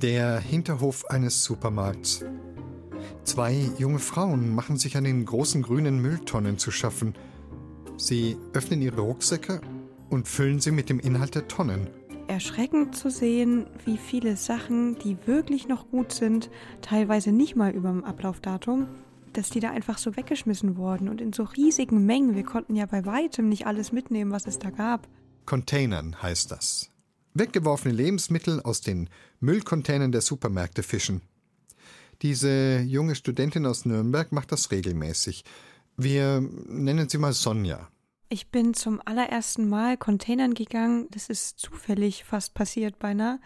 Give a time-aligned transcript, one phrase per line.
[0.00, 2.24] Der Hinterhof eines Supermarkts.
[3.24, 7.14] Zwei junge Frauen machen sich an den großen grünen Mülltonnen zu schaffen.
[7.96, 9.60] Sie öffnen ihre Rucksäcke
[10.08, 11.88] und füllen sie mit dem Inhalt der Tonnen.
[12.28, 16.48] Erschreckend zu sehen, wie viele Sachen, die wirklich noch gut sind,
[16.80, 18.86] teilweise nicht mal über dem Ablaufdatum,
[19.32, 22.36] dass die da einfach so weggeschmissen wurden und in so riesigen Mengen.
[22.36, 25.08] Wir konnten ja bei weitem nicht alles mitnehmen, was es da gab.
[25.44, 26.92] Containern heißt das.
[27.38, 29.08] Weggeworfene Lebensmittel aus den
[29.40, 31.22] Müllcontainern der Supermärkte fischen.
[32.22, 35.44] Diese junge Studentin aus Nürnberg macht das regelmäßig.
[35.96, 37.88] Wir nennen sie mal Sonja.
[38.30, 41.06] Ich bin zum allerersten Mal Containern gegangen.
[41.12, 43.40] Das ist zufällig fast passiert beinahe.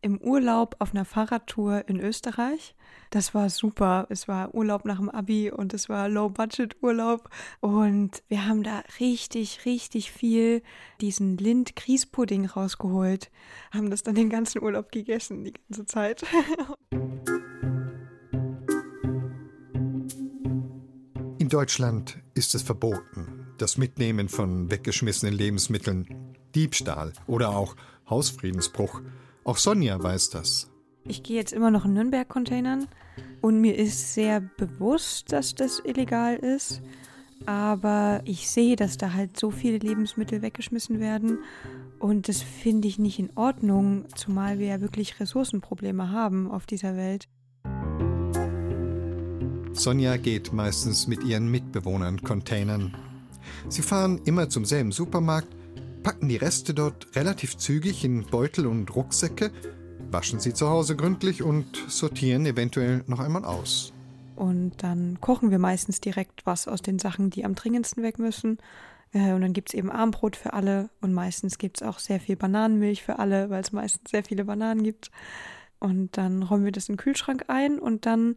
[0.00, 2.76] Im Urlaub auf einer Fahrradtour in Österreich.
[3.10, 4.06] Das war super.
[4.10, 7.28] Es war Urlaub nach dem Abi und es war Low-Budget-Urlaub.
[7.58, 10.62] Und wir haben da richtig, richtig viel
[11.00, 13.32] diesen Lind-Grießpudding rausgeholt.
[13.72, 16.24] Haben das dann den ganzen Urlaub gegessen, die ganze Zeit.
[21.38, 27.76] In Deutschland ist es verboten, das Mitnehmen von weggeschmissenen Lebensmitteln, Diebstahl oder auch
[28.08, 29.00] Hausfriedensbruch.
[29.44, 30.70] Auch Sonja weiß das.
[31.04, 32.86] Ich gehe jetzt immer noch in Nürnberg-Containern
[33.40, 36.82] und mir ist sehr bewusst, dass das illegal ist.
[37.46, 41.38] Aber ich sehe, dass da halt so viele Lebensmittel weggeschmissen werden
[41.98, 46.96] und das finde ich nicht in Ordnung, zumal wir ja wirklich Ressourcenprobleme haben auf dieser
[46.96, 47.28] Welt.
[49.72, 52.96] Sonja geht meistens mit ihren Mitbewohnern Containern.
[53.68, 55.48] Sie fahren immer zum selben Supermarkt,
[56.02, 59.50] packen die Reste dort relativ zügig in Beutel und Rucksäcke,
[60.10, 63.92] waschen sie zu Hause gründlich und sortieren eventuell noch einmal aus.
[64.36, 68.58] Und dann kochen wir meistens direkt was aus den Sachen, die am dringendsten weg müssen.
[69.12, 72.20] Äh, und dann gibt es eben Armbrot für alle und meistens gibt es auch sehr
[72.20, 75.10] viel Bananenmilch für alle, weil es meistens sehr viele Bananen gibt.
[75.80, 78.36] Und dann räumen wir das in den Kühlschrank ein und dann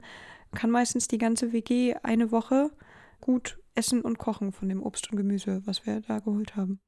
[0.53, 2.71] kann meistens die ganze WG eine Woche
[3.19, 6.81] gut essen und kochen von dem Obst und Gemüse, was wir da geholt haben.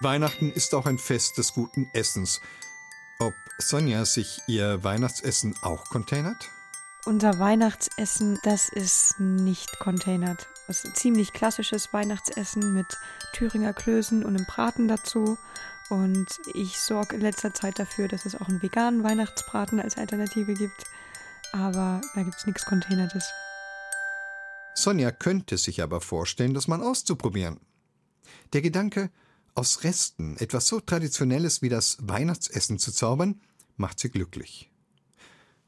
[0.00, 2.40] Weihnachten ist auch ein Fest des guten Essens.
[3.18, 6.50] Ob Sonja sich ihr Weihnachtsessen auch containert?
[7.04, 10.48] Unser Weihnachtsessen, das ist nicht containert.
[10.68, 12.86] Das ist ein ziemlich klassisches Weihnachtsessen mit
[13.32, 15.36] Thüringer Klößen und einem Braten dazu
[15.88, 20.54] und ich sorge in letzter Zeit dafür, dass es auch einen veganen Weihnachtsbraten als Alternative
[20.54, 20.84] gibt.
[21.52, 23.30] Aber da gibt es nichts Containertes.
[24.74, 27.60] Sonja könnte sich aber vorstellen, das mal auszuprobieren.
[28.52, 29.10] Der Gedanke,
[29.54, 33.40] aus Resten etwas so Traditionelles wie das Weihnachtsessen zu zaubern,
[33.76, 34.70] macht sie glücklich.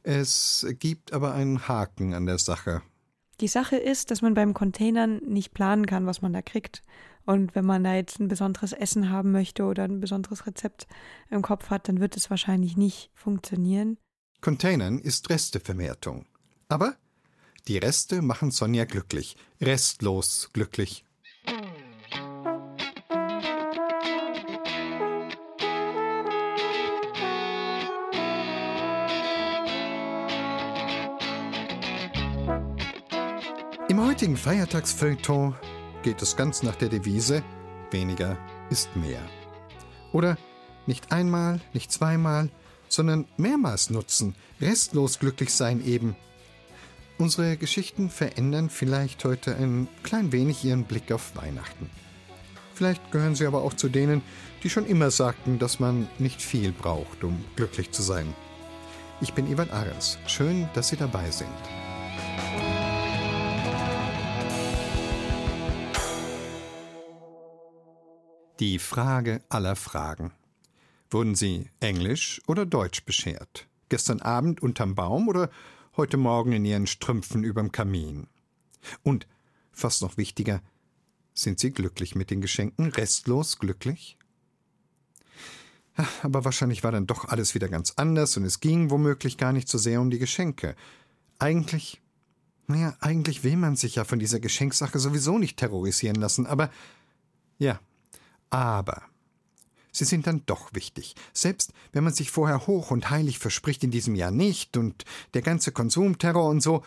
[0.03, 2.83] Es gibt aber einen Haken an der Sache.
[3.41, 6.83] Die Sache ist, dass man beim Containern nicht planen kann, was man da kriegt.
[7.27, 10.87] Und wenn man da jetzt ein besonderes Essen haben möchte oder ein besonderes Rezept
[11.31, 13.99] im Kopf hat, dann wird es wahrscheinlich nicht funktionieren.
[14.41, 16.25] Containern ist Resteverwertung.
[16.69, 16.95] Aber
[17.69, 21.05] die Reste machen Sonja glücklich, restlos glücklich.
[33.89, 35.55] Im heutigen Feiertagsfeuilleton
[36.03, 37.43] geht es ganz nach der Devise,
[37.91, 38.39] weniger
[38.71, 39.21] ist mehr.
[40.13, 40.39] Oder
[40.87, 42.49] nicht einmal, nicht zweimal,
[42.91, 46.17] sondern mehrmals nutzen, restlos glücklich sein eben.
[47.17, 51.89] Unsere Geschichten verändern vielleicht heute ein klein wenig ihren Blick auf Weihnachten.
[52.75, 54.23] Vielleicht gehören sie aber auch zu denen,
[54.63, 58.35] die schon immer sagten, dass man nicht viel braucht, um glücklich zu sein.
[59.21, 60.19] Ich bin Ivan Ahrens.
[60.27, 61.49] Schön, dass Sie dabei sind.
[68.61, 70.33] Die Frage aller Fragen.
[71.11, 73.67] Wurden Sie Englisch oder Deutsch beschert?
[73.89, 75.51] Gestern Abend unterm Baum oder
[75.97, 78.29] heute Morgen in Ihren Strümpfen überm Kamin?
[79.03, 79.27] Und,
[79.73, 80.63] fast noch wichtiger,
[81.35, 84.19] sind Sie glücklich mit den Geschenken, restlos glücklich?
[86.23, 89.69] Aber wahrscheinlich war dann doch alles wieder ganz anders und es ging womöglich gar nicht
[89.69, 90.77] so sehr um die Geschenke.
[91.41, 92.01] Eigentlich,
[92.69, 96.71] naja, eigentlich will man sich ja von dieser Geschenksache sowieso nicht terrorisieren lassen, aber
[97.59, 97.81] ja,
[98.49, 99.10] aber
[99.93, 103.91] sie sind dann doch wichtig, selbst wenn man sich vorher hoch und heilig verspricht in
[103.91, 105.05] diesem Jahr nicht und
[105.35, 106.83] der ganze Konsumterror und so.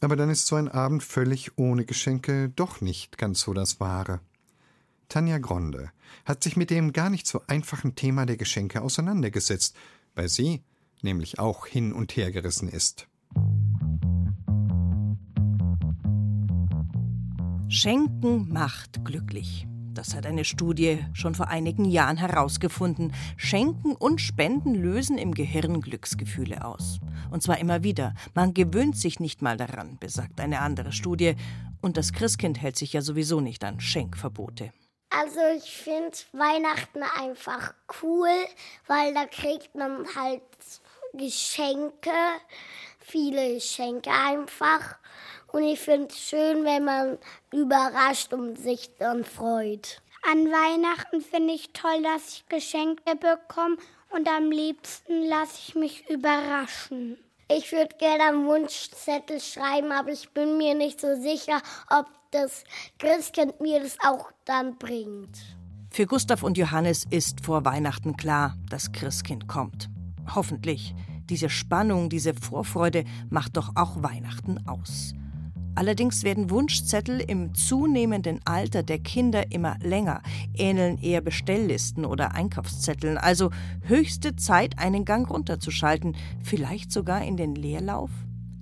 [0.00, 4.20] Aber dann ist so ein Abend völlig ohne Geschenke doch nicht ganz so das Wahre.
[5.08, 5.90] Tanja Gronde
[6.24, 9.76] hat sich mit dem gar nicht so einfachen Thema der Geschenke auseinandergesetzt,
[10.14, 10.62] weil sie
[11.02, 13.08] nämlich auch hin und her gerissen ist.
[17.68, 19.67] Schenken macht glücklich.
[19.98, 23.12] Das hat eine Studie schon vor einigen Jahren herausgefunden.
[23.36, 27.00] Schenken und Spenden lösen im Gehirn Glücksgefühle aus.
[27.32, 28.14] Und zwar immer wieder.
[28.32, 31.34] Man gewöhnt sich nicht mal daran, besagt eine andere Studie.
[31.80, 34.72] Und das Christkind hält sich ja sowieso nicht an Schenkverbote.
[35.10, 38.30] Also ich finde Weihnachten einfach cool,
[38.86, 40.42] weil da kriegt man halt
[41.12, 42.12] Geschenke,
[43.08, 44.98] viele Geschenke einfach.
[45.48, 47.18] Und ich finde es schön, wenn man
[47.52, 50.02] überrascht und sich dann freut.
[50.30, 53.76] An Weihnachten finde ich toll, dass ich Geschenke bekomme
[54.10, 57.16] und am liebsten lasse ich mich überraschen.
[57.50, 62.64] Ich würde gerne einen Wunschzettel schreiben, aber ich bin mir nicht so sicher, ob das
[62.98, 65.38] Christkind mir das auch dann bringt.
[65.90, 69.88] Für Gustav und Johannes ist vor Weihnachten klar, das Christkind kommt.
[70.34, 70.94] Hoffentlich.
[71.28, 75.14] Diese Spannung, diese Vorfreude macht doch auch Weihnachten aus.
[75.74, 80.22] Allerdings werden Wunschzettel im zunehmenden Alter der Kinder immer länger,
[80.54, 83.16] ähneln eher Bestelllisten oder Einkaufszetteln.
[83.16, 83.50] Also
[83.82, 88.10] höchste Zeit, einen Gang runterzuschalten, vielleicht sogar in den Leerlauf?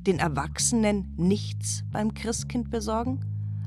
[0.06, 3.20] Den Erwachsenen nichts beim Christkind besorgen?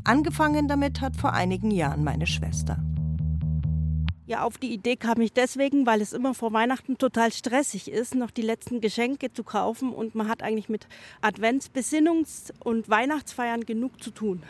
[0.04, 2.78] Angefangen damit hat vor einigen Jahren meine Schwester.
[4.30, 8.14] Ja, auf die Idee kam ich deswegen, weil es immer vor Weihnachten total stressig ist,
[8.14, 10.88] noch die letzten Geschenke zu kaufen und man hat eigentlich mit
[11.24, 14.44] Adventsbesinnungs- und Weihnachtsfeiern genug zu tun.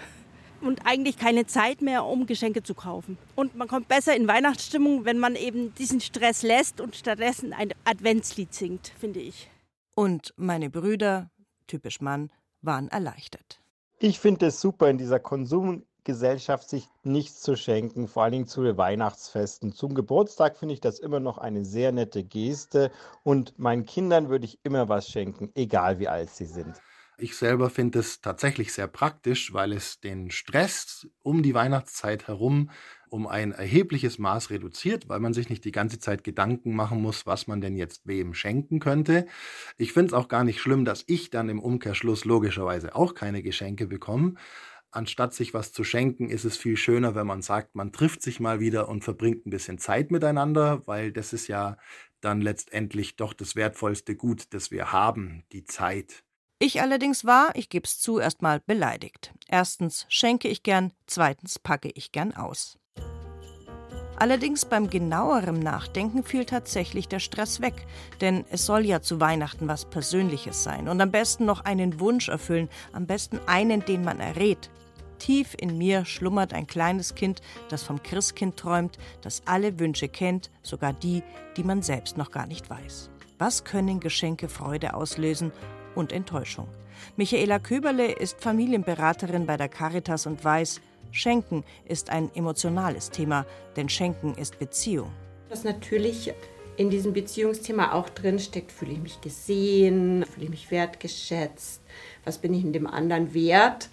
[0.59, 3.17] Und eigentlich keine Zeit mehr, um Geschenke zu kaufen.
[3.37, 7.71] Und man kommt besser in Weihnachtsstimmung, wenn man eben diesen Stress lässt und stattdessen ein
[7.85, 9.49] Adventslied singt, finde ich.
[9.95, 11.31] Und meine Brüder,
[11.67, 12.31] typisch Mann,
[12.61, 13.61] waren erleichtert.
[13.99, 18.47] Ich finde es super in dieser Konsum Gesellschaft sich nichts zu schenken, vor allen Dingen
[18.47, 19.73] zu den Weihnachtsfesten.
[19.73, 22.89] Zum Geburtstag finde ich das immer noch eine sehr nette Geste
[23.21, 26.81] und meinen Kindern würde ich immer was schenken, egal wie alt sie sind.
[27.19, 32.71] Ich selber finde es tatsächlich sehr praktisch, weil es den Stress um die Weihnachtszeit herum
[33.09, 37.25] um ein erhebliches Maß reduziert, weil man sich nicht die ganze Zeit Gedanken machen muss,
[37.25, 39.25] was man denn jetzt wem schenken könnte.
[39.77, 43.43] Ich finde es auch gar nicht schlimm, dass ich dann im Umkehrschluss logischerweise auch keine
[43.43, 44.35] Geschenke bekomme
[44.91, 48.39] anstatt sich was zu schenken, ist es viel schöner, wenn man sagt, man trifft sich
[48.39, 51.77] mal wieder und verbringt ein bisschen Zeit miteinander, weil das ist ja
[52.21, 56.23] dann letztendlich doch das wertvollste Gut, das wir haben, die Zeit.
[56.59, 59.33] Ich allerdings war, ich gebe es zu, erst mal beleidigt.
[59.47, 62.77] Erstens schenke ich gern, zweitens packe ich gern aus.
[64.17, 67.87] Allerdings beim genauerem Nachdenken fiel tatsächlich der Stress weg,
[68.19, 72.27] denn es soll ja zu Weihnachten was Persönliches sein und am besten noch einen Wunsch
[72.27, 74.69] erfüllen, am besten einen, den man errät.
[75.19, 80.49] Tief in mir schlummert ein kleines Kind, das vom Christkind träumt, das alle Wünsche kennt,
[80.63, 81.21] sogar die,
[81.57, 83.11] die man selbst noch gar nicht weiß.
[83.37, 85.51] Was können Geschenke Freude auslösen
[85.95, 86.67] und Enttäuschung?
[87.15, 90.81] Michaela Köberle ist Familienberaterin bei der Caritas und weiß,
[91.11, 93.45] Schenken ist ein emotionales Thema,
[93.75, 95.11] denn Schenken ist Beziehung.
[95.49, 96.33] Was natürlich
[96.77, 101.81] in diesem Beziehungsthema auch drinsteckt, fühle ich mich gesehen, fühle ich mich wertgeschätzt,
[102.23, 103.89] was bin ich in dem anderen wert?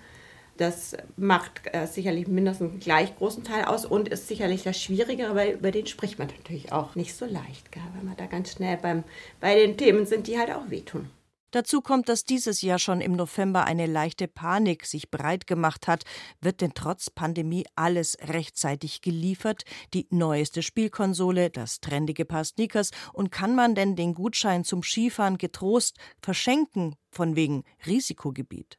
[0.56, 5.34] Das macht äh, sicherlich mindestens einen gleich großen Teil aus und ist sicherlich das Schwierigere,
[5.34, 8.52] weil über den spricht man natürlich auch nicht so leicht, gell, weil man da ganz
[8.52, 9.04] schnell beim,
[9.40, 11.10] bei den Themen sind, die halt auch wehtun.
[11.52, 16.04] Dazu kommt, dass dieses Jahr schon im November eine leichte Panik sich breit gemacht hat.
[16.40, 19.64] Wird denn trotz Pandemie alles rechtzeitig geliefert?
[19.94, 25.38] Die neueste Spielkonsole, das trendige Paar Sneakers und kann man denn den Gutschein zum Skifahren
[25.38, 28.78] getrost verschenken, von wegen Risikogebiet?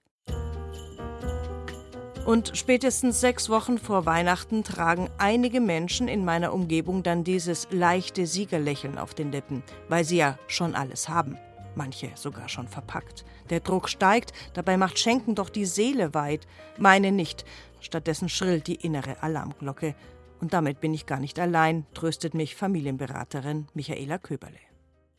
[2.27, 8.27] Und spätestens sechs Wochen vor Weihnachten tragen einige Menschen in meiner Umgebung dann dieses leichte
[8.27, 11.37] Siegerlächeln auf den Lippen, weil sie ja schon alles haben.
[11.75, 13.23] Manche sogar schon verpackt.
[13.49, 16.47] Der Druck steigt, dabei macht Schenken doch die Seele weit.
[16.77, 17.45] Meine nicht.
[17.79, 19.95] Stattdessen schrillt die innere Alarmglocke.
[20.41, 24.66] Und damit bin ich gar nicht allein, tröstet mich Familienberaterin Michaela Köberle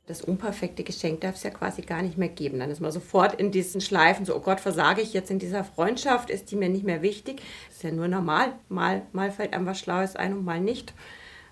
[0.08, 2.58] das unperfekte Geschenk darf es ja quasi gar nicht mehr geben.
[2.58, 5.64] Dann ist man sofort in diesen Schleifen, so, oh Gott, versage ich jetzt in dieser
[5.64, 7.42] Freundschaft, ist die mir nicht mehr wichtig.
[7.68, 8.54] Das ist ja nur normal.
[8.68, 10.94] Mal, mal fällt einem was Schlaues ein und mal nicht.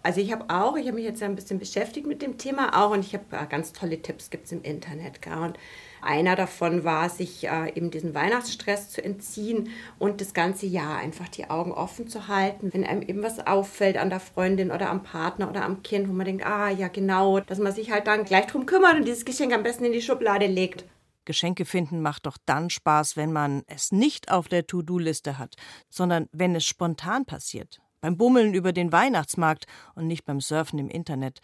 [0.03, 2.93] Also ich habe auch, ich habe mich jetzt ein bisschen beschäftigt mit dem Thema auch
[2.93, 5.21] und ich habe ganz tolle Tipps gibt es im Internet.
[5.21, 5.37] Gell?
[5.37, 5.59] Und
[6.03, 11.29] einer davon war, sich äh, eben diesen Weihnachtsstress zu entziehen und das ganze Jahr einfach
[11.29, 15.03] die Augen offen zu halten, wenn einem eben was auffällt an der Freundin oder am
[15.03, 18.25] Partner oder am Kind, wo man denkt, ah ja genau, dass man sich halt dann
[18.25, 20.85] gleich drum kümmert und dieses Geschenk am besten in die Schublade legt.
[21.25, 25.57] Geschenke finden macht doch dann Spaß, wenn man es nicht auf der To-Do-Liste hat,
[25.89, 30.89] sondern wenn es spontan passiert beim Bummeln über den Weihnachtsmarkt und nicht beim Surfen im
[30.89, 31.41] Internet.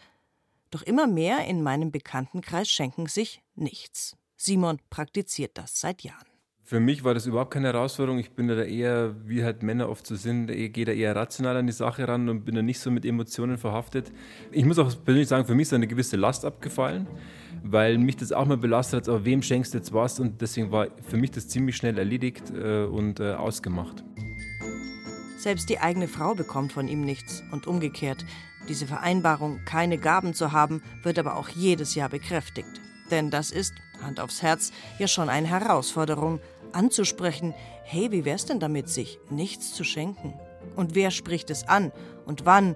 [0.71, 4.15] Doch immer mehr in meinem Bekanntenkreis schenken sich nichts.
[4.43, 6.25] Simon praktiziert das seit Jahren.
[6.65, 8.19] Für mich war das überhaupt keine Herausforderung.
[8.19, 11.67] Ich bin da eher, wie halt Männer oft so sind, gehe da eher rational an
[11.67, 14.11] die Sache ran und bin da nicht so mit Emotionen verhaftet.
[14.51, 17.07] Ich muss auch persönlich sagen, für mich ist eine gewisse Last abgefallen,
[17.63, 20.19] weil mich das auch mal belastet hat, aber wem schenkst du jetzt was?
[20.19, 24.03] Und deswegen war für mich das ziemlich schnell erledigt äh, und äh, ausgemacht.
[25.37, 28.25] Selbst die eigene Frau bekommt von ihm nichts und umgekehrt.
[28.67, 32.81] Diese Vereinbarung, keine Gaben zu haben, wird aber auch jedes Jahr bekräftigt.
[33.11, 36.39] Denn das ist, Hand aufs Herz, ja schon eine Herausforderung,
[36.71, 40.33] anzusprechen, hey, wie wär's denn damit, sich nichts zu schenken?
[40.75, 41.91] Und wer spricht es an?
[42.25, 42.75] Und wann?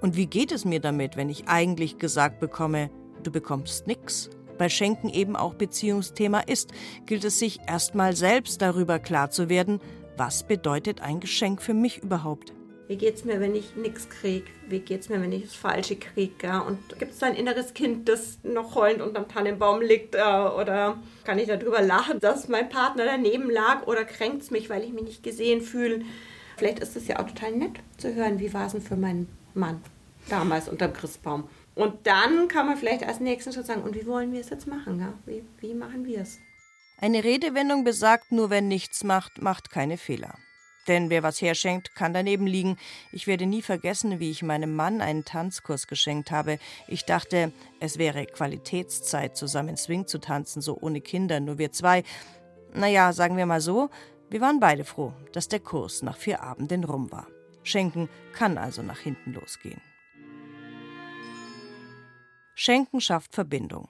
[0.00, 2.90] Und wie geht es mir damit, wenn ich eigentlich gesagt bekomme,
[3.22, 4.30] du bekommst nix?
[4.58, 6.72] Weil Schenken eben auch Beziehungsthema ist,
[7.06, 9.80] gilt es sich erstmal selbst darüber klar zu werden,
[10.16, 12.52] was bedeutet ein Geschenk für mich überhaupt?
[12.88, 14.46] Wie geht's mir, wenn ich nichts kriege?
[14.66, 16.62] Wie geht's mir, wenn ich das Falsche kriege?
[16.66, 20.14] Und gibt es da ein inneres Kind, das noch heulend unterm Tannenbaum liegt?
[20.14, 23.86] Äh, oder kann ich darüber lachen, dass mein Partner daneben lag?
[23.86, 26.00] Oder kränkt es mich, weil ich mich nicht gesehen fühle?
[26.56, 29.28] Vielleicht ist es ja auch total nett zu hören, wie war es denn für meinen
[29.52, 29.82] Mann
[30.30, 31.46] damals unterm Christbaum?
[31.74, 34.66] Und dann kann man vielleicht als nächsten Schritt sagen, und wie wollen wir es jetzt
[34.66, 34.98] machen?
[34.98, 35.12] Ja?
[35.26, 36.38] Wie, wie machen wir es?
[36.96, 40.38] Eine Redewendung besagt, nur wer nichts macht, macht keine Fehler.
[40.88, 42.78] Denn wer was herschenkt, kann daneben liegen.
[43.12, 46.58] Ich werde nie vergessen, wie ich meinem Mann einen Tanzkurs geschenkt habe.
[46.88, 52.02] Ich dachte, es wäre Qualitätszeit, zusammen Swing zu tanzen, so ohne Kinder, nur wir zwei.
[52.74, 53.90] Naja, sagen wir mal so,
[54.30, 57.26] wir waren beide froh, dass der Kurs nach vier Abenden rum war.
[57.62, 59.80] Schenken kann also nach hinten losgehen.
[62.54, 63.88] Schenken schafft Verbindung.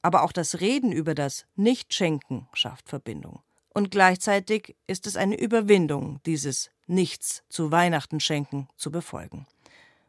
[0.00, 3.42] Aber auch das Reden über das Nichtschenken schafft Verbindung.
[3.76, 9.46] Und gleichzeitig ist es eine Überwindung, dieses Nichts zu Weihnachten schenken zu befolgen.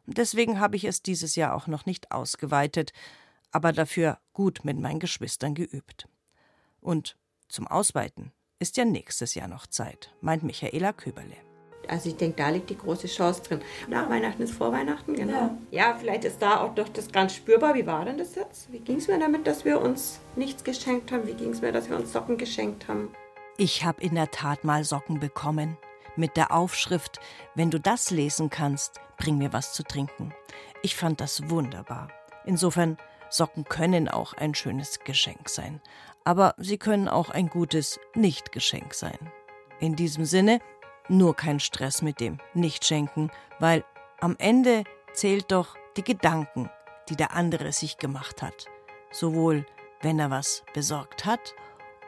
[0.06, 2.94] Deswegen habe ich es dieses Jahr auch noch nicht ausgeweitet,
[3.50, 6.08] aber dafür gut mit meinen Geschwistern geübt.
[6.80, 11.36] Und zum Ausweiten ist ja nächstes Jahr noch Zeit, meint Michaela Köberle.
[11.88, 13.60] Also ich denke, da liegt die große Chance drin.
[13.86, 15.32] Nach Weihnachten ist vor Weihnachten, genau.
[15.32, 15.58] Ja.
[15.70, 17.74] ja, vielleicht ist da auch doch das ganz spürbar.
[17.74, 18.72] Wie war denn das jetzt?
[18.72, 21.26] Wie ging es mir damit, dass wir uns nichts geschenkt haben?
[21.26, 23.10] Wie ging es mir, dass wir uns Socken geschenkt haben?
[23.60, 25.76] Ich habe in der Tat mal Socken bekommen.
[26.14, 27.18] Mit der Aufschrift,
[27.56, 30.32] wenn du das lesen kannst, bring mir was zu trinken.
[30.82, 32.06] Ich fand das wunderbar.
[32.44, 32.98] Insofern,
[33.30, 35.80] Socken können auch ein schönes Geschenk sein.
[36.22, 39.18] Aber sie können auch ein gutes Nicht-Geschenk sein.
[39.80, 40.60] In diesem Sinne,
[41.08, 43.84] nur kein Stress mit dem Nicht-Schenken, weil
[44.20, 44.84] am Ende
[45.14, 46.70] zählt doch die Gedanken,
[47.08, 48.66] die der andere sich gemacht hat.
[49.10, 49.66] Sowohl
[50.00, 51.56] wenn er was besorgt hat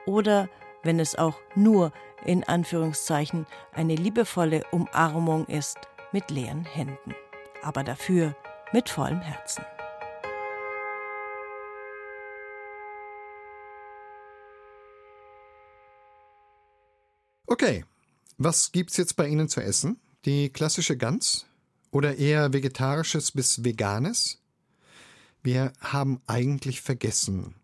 [0.07, 0.49] oder
[0.83, 1.93] wenn es auch nur
[2.25, 5.79] in Anführungszeichen eine liebevolle Umarmung ist
[6.13, 7.15] mit leeren Händen,
[7.63, 8.35] aber dafür
[8.73, 9.65] mit vollem Herzen.
[17.47, 17.85] Okay,
[18.39, 20.01] was gibt's jetzt bei Ihnen zu essen?
[20.25, 21.47] Die klassische Gans?
[21.91, 24.41] Oder eher vegetarisches bis veganes?
[25.43, 27.57] Wir haben eigentlich vergessen,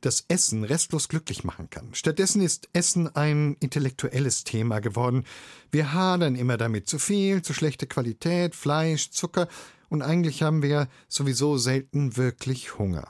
[0.00, 1.94] dass Essen restlos glücklich machen kann.
[1.94, 5.24] Stattdessen ist Essen ein intellektuelles Thema geworden.
[5.70, 6.88] Wir hadern immer damit.
[6.88, 9.48] Zu viel, zu schlechte Qualität, Fleisch, Zucker
[9.88, 13.08] und eigentlich haben wir sowieso selten wirklich Hunger.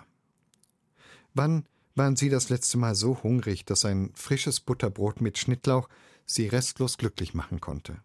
[1.35, 5.89] Wann waren Sie das letzte Mal so hungrig, dass ein frisches Butterbrot mit Schnittlauch
[6.25, 8.01] Sie restlos glücklich machen konnte?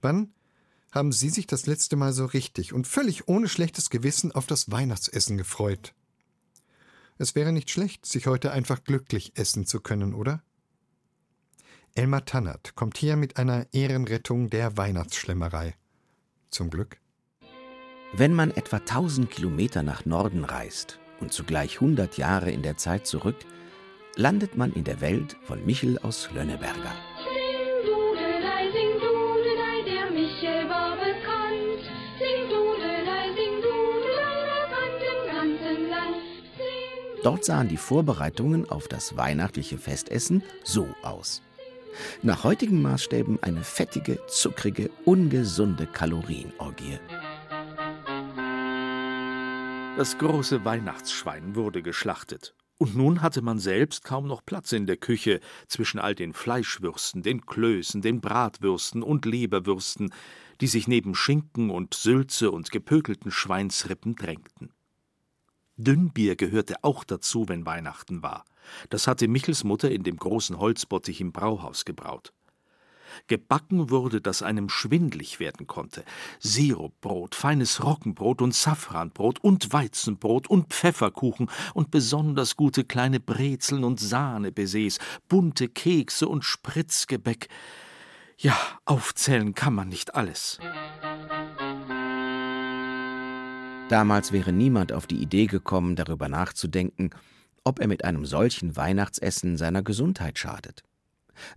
[0.00, 0.32] Wann
[0.92, 4.70] haben Sie sich das letzte Mal so richtig und völlig ohne schlechtes Gewissen auf das
[4.70, 5.92] Weihnachtsessen gefreut?
[7.16, 10.42] Es wäre nicht schlecht, sich heute einfach glücklich essen zu können, oder?
[11.94, 15.74] Elmar Tannert kommt hier mit einer Ehrenrettung der Weihnachtsschlemmerei.
[16.50, 16.98] Zum Glück.
[18.12, 23.06] Wenn man etwa 1000 Kilometer nach Norden reist und zugleich 100 Jahre in der Zeit
[23.06, 23.36] zurück,
[24.16, 26.94] landet man in der Welt von Michel aus Lönneberger.
[37.24, 41.40] Dort sahen die Vorbereitungen auf das weihnachtliche Festessen so aus.
[42.22, 46.98] Nach heutigen Maßstäben eine fettige, zuckrige, ungesunde Kalorienorgie.
[49.96, 52.54] Das große Weihnachtsschwein wurde geschlachtet.
[52.76, 57.22] Und nun hatte man selbst kaum noch Platz in der Küche zwischen all den Fleischwürsten,
[57.22, 60.12] den Klößen, den Bratwürsten und Leberwürsten,
[60.60, 64.73] die sich neben Schinken und Sülze und gepökelten Schweinsrippen drängten.
[65.76, 68.44] Dünnbier gehörte auch dazu, wenn Weihnachten war.
[68.90, 72.32] Das hatte Michels Mutter in dem großen Holzbottich im Brauhaus gebraut.
[73.26, 76.04] Gebacken wurde, dass einem schwindlig werden konnte.
[76.40, 84.00] Sirupbrot, feines Roggenbrot und Safranbrot und Weizenbrot und Pfefferkuchen und besonders gute kleine Brezeln und
[84.00, 87.48] Sahnebaises, bunte Kekse und Spritzgebäck.
[88.36, 90.58] Ja, aufzählen kann man nicht alles.
[93.90, 97.10] Damals wäre niemand auf die Idee gekommen, darüber nachzudenken,
[97.64, 100.82] ob er mit einem solchen Weihnachtsessen seiner Gesundheit schadet.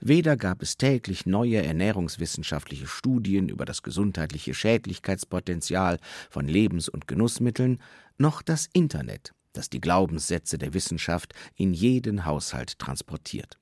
[0.01, 7.79] Weder gab es täglich neue ernährungswissenschaftliche Studien über das gesundheitliche Schädlichkeitspotenzial von Lebens- und Genussmitteln,
[8.17, 13.57] noch das Internet, das die Glaubenssätze der Wissenschaft in jeden Haushalt transportiert.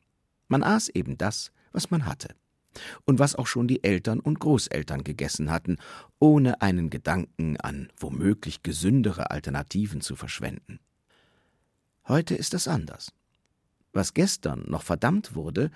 [0.47, 2.29] Man aß eben das, was man hatte.
[3.05, 5.77] Und was auch schon die Eltern und Großeltern gegessen hatten,
[6.19, 10.79] ohne einen Gedanken an womöglich gesündere Alternativen zu verschwenden.
[12.07, 13.11] Heute ist es anders.
[13.93, 15.71] Was gestern noch verdammt wurde,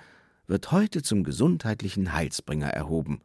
[0.46, 3.22] wird heute zum gesundheitlichen Heilsbringer erhoben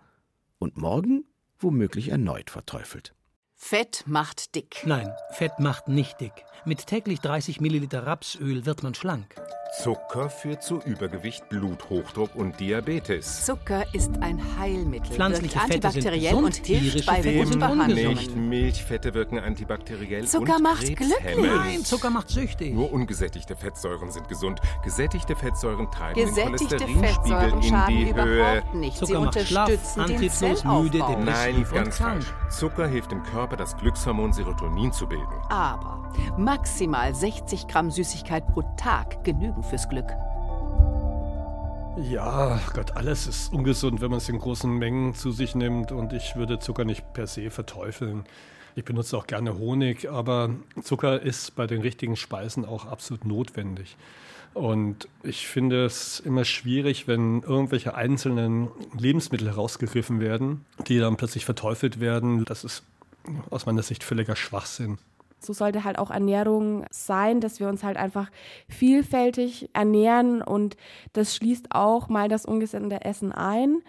[0.59, 1.25] und morgen
[1.59, 3.14] womöglich erneut verteufelt.
[3.56, 4.82] Fett macht dick.
[4.84, 6.44] Nein, Fett macht nicht dick.
[6.66, 9.34] Mit täglich 30 Milliliter Rapsöl wird man schlank.
[9.82, 13.44] Zucker führt zu Übergewicht, Bluthochdruck und Diabetes.
[13.44, 18.08] Zucker ist ein Heilmittel, Pflanzliche wirkt Fette sind antibakteriell gesund, und hilft bei Fette sind.
[18.14, 21.37] Nicht Milchfette wirken antibakteriell Zucker und macht glücklich.
[21.37, 22.73] Nein, Zucker macht süchtig.
[22.73, 24.61] Nur ungesättigte Fettsäuren sind gesund.
[24.84, 28.62] Gesättigte Fettsäuren treiben Gesättigte den Cholesterinspiegel Fettsäuren in schaden die Höhe.
[28.75, 28.99] nicht.
[28.99, 32.25] Sie Zucker macht schlaff, antriebslos, müde, depressiv Nein, und ganz krank.
[32.25, 32.56] falsch.
[32.56, 35.34] Zucker hilft dem Körper, das Glückshormon Serotonin zu bilden.
[35.50, 40.06] Aber maximal 60 Gramm Süßigkeit pro Tag genügen fürs Glück.
[41.96, 46.12] Ja, Gott, alles ist ungesund, wenn man es in großen Mengen zu sich nimmt und
[46.12, 48.24] ich würde Zucker nicht per se verteufeln.
[48.74, 50.50] Ich benutze auch gerne Honig, aber
[50.82, 53.96] Zucker ist bei den richtigen Speisen auch absolut notwendig.
[54.54, 61.44] Und ich finde es immer schwierig, wenn irgendwelche einzelnen Lebensmittel herausgegriffen werden, die dann plötzlich
[61.44, 62.44] verteufelt werden.
[62.44, 62.84] Das ist
[63.50, 64.99] aus meiner Sicht völliger Schwachsinn.
[65.40, 68.31] So sollte halt auch Ernährung sein, dass wir uns halt einfach
[68.69, 70.76] vielfältig ernähren und
[71.12, 73.83] das schließt auch mal das ungesunde Essen ein.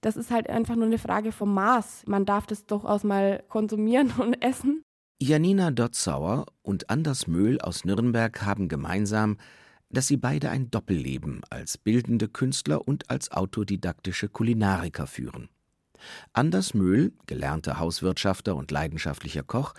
[0.00, 2.04] Das ist halt einfach nur eine Frage vom Maß.
[2.06, 4.82] Man darf das durchaus mal konsumieren und essen.
[5.20, 9.38] Janina Dotzauer und Anders Möhl aus Nürnberg haben gemeinsam,
[9.88, 15.48] dass sie beide ein Doppelleben als bildende Künstler und als autodidaktische Kulinariker führen.
[16.32, 19.74] Anders Möhl, gelernter Hauswirtschafter und leidenschaftlicher Koch,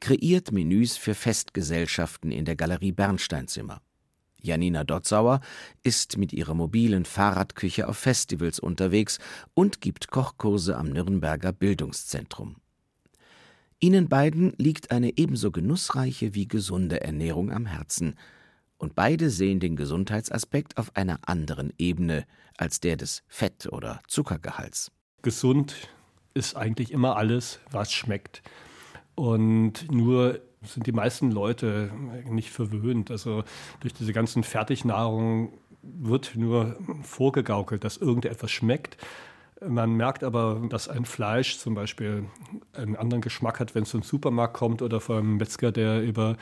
[0.00, 3.80] kreiert Menüs für Festgesellschaften in der Galerie Bernsteinzimmer.
[4.42, 5.40] Janina Dotzauer
[5.82, 9.18] ist mit ihrer mobilen Fahrradküche auf Festivals unterwegs
[9.54, 12.56] und gibt Kochkurse am Nürnberger Bildungszentrum.
[13.80, 18.14] Ihnen beiden liegt eine ebenso genussreiche wie gesunde Ernährung am Herzen,
[18.76, 22.24] und beide sehen den Gesundheitsaspekt auf einer anderen Ebene
[22.56, 24.90] als der des Fett- oder Zuckergehalts.
[25.22, 25.88] Gesund
[26.34, 28.42] ist eigentlich immer alles, was schmeckt.
[29.14, 31.90] Und nur sind die meisten Leute
[32.28, 33.10] nicht verwöhnt.
[33.10, 33.44] Also
[33.80, 35.52] durch diese ganzen Fertignahrung
[35.82, 38.96] wird nur vorgegaukelt, dass irgendetwas schmeckt.
[39.66, 42.24] Man merkt aber, dass ein Fleisch zum Beispiel
[42.72, 46.36] einen anderen Geschmack hat, wenn es zum Supermarkt kommt oder vom Metzger, der über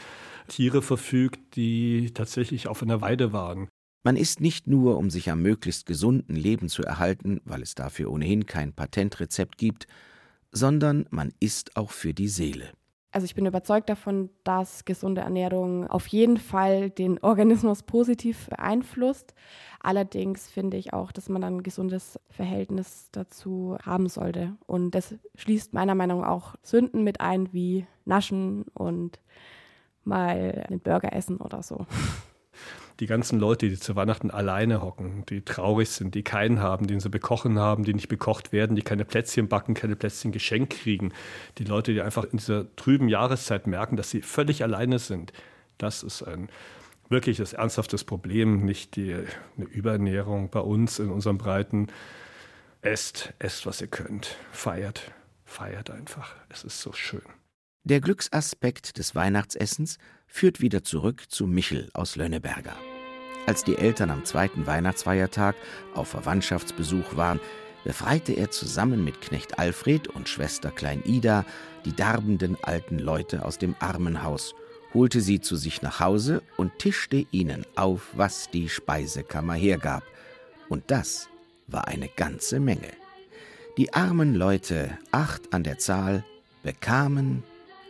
[0.46, 3.68] Tiere verfügt, die tatsächlich auf einer Weide waren.
[4.02, 8.10] Man isst nicht nur, um sich am möglichst gesunden Leben zu erhalten, weil es dafür
[8.10, 9.86] ohnehin kein Patentrezept gibt,
[10.52, 12.72] sondern man isst auch für die Seele.
[13.10, 19.34] Also ich bin überzeugt davon, dass gesunde Ernährung auf jeden Fall den Organismus positiv beeinflusst.
[19.80, 24.56] Allerdings finde ich auch, dass man ein gesundes Verhältnis dazu haben sollte.
[24.66, 29.20] Und das schließt meiner Meinung nach auch Sünden mit ein, wie Naschen und
[30.04, 31.86] mal einen Burger essen oder so.
[33.00, 36.98] die ganzen Leute, die zu Weihnachten alleine hocken, die traurig sind, die keinen haben, den
[36.98, 41.12] sie bekochen haben, die nicht bekocht werden, die keine Plätzchen backen, keine Plätzchen geschenkt kriegen,
[41.58, 45.32] die Leute, die einfach in dieser trüben Jahreszeit merken, dass sie völlig alleine sind.
[45.78, 46.48] Das ist ein
[47.08, 51.88] wirkliches, ernsthaftes Problem, nicht die, eine Überernährung bei uns in unserem Breiten.
[52.82, 54.36] Esst, esst, was ihr könnt.
[54.50, 55.12] Feiert,
[55.44, 56.34] feiert einfach.
[56.48, 57.22] Es ist so schön.
[57.84, 62.76] Der Glücksaspekt des Weihnachtsessens führt wieder zurück zu Michel aus Lönneberger.
[63.48, 65.56] Als die Eltern am zweiten Weihnachtsfeiertag
[65.94, 67.40] auf Verwandtschaftsbesuch waren,
[67.82, 71.46] befreite er zusammen mit Knecht Alfred und Schwester Klein Ida
[71.86, 74.54] die darbenden alten Leute aus dem Armenhaus,
[74.92, 80.02] holte sie zu sich nach Hause und tischte ihnen auf, was die Speisekammer hergab.
[80.68, 81.30] Und das
[81.68, 82.92] war eine ganze Menge.
[83.78, 86.22] Die armen Leute, acht an der Zahl,
[86.62, 87.44] bekamen